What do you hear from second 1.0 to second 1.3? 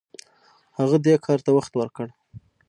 دې